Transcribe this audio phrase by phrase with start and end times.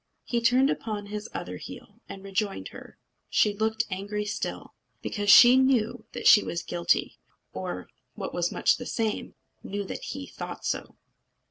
[0.23, 2.97] He turned upon his other heel, and rejoined her.
[3.29, 7.19] She looked angry still, because she knew that she was guilty,
[7.53, 10.97] or, what was much the same, knew that he thought so.